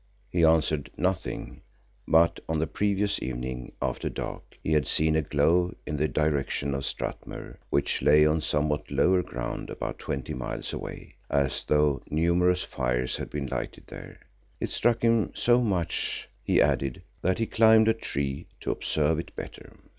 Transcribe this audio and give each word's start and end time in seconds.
He 0.31 0.43
answered 0.43 0.89
nothing, 0.97 1.61
but 2.07 2.39
on 2.49 2.57
the 2.57 2.65
previous 2.65 3.21
evening 3.21 3.73
after 3.79 4.09
dark, 4.09 4.55
he 4.63 4.71
had 4.73 4.87
seen 4.87 5.15
a 5.15 5.21
glow 5.21 5.75
in 5.85 5.95
the 5.97 6.07
direction 6.07 6.73
of 6.73 6.85
Strathmuir 6.87 7.59
which 7.69 8.01
lay 8.01 8.25
on 8.25 8.41
somewhat 8.41 8.89
lower 8.89 9.21
ground 9.21 9.69
about 9.69 9.99
twenty 9.99 10.33
miles 10.33 10.73
away, 10.73 11.17
as 11.29 11.63
though 11.65 12.01
numerous 12.09 12.63
fires 12.63 13.17
had 13.17 13.29
been 13.29 13.45
lighted 13.45 13.85
there. 13.85 14.21
It 14.59 14.71
struck 14.71 15.03
him 15.03 15.33
so 15.35 15.61
much, 15.61 16.27
he 16.43 16.59
added, 16.59 17.03
that 17.21 17.37
he 17.37 17.45
climbed 17.45 17.87
a 17.87 17.93
tree 17.93 18.47
to 18.61 18.71
observe 18.71 19.19
it 19.19 19.35
better. 19.35 19.77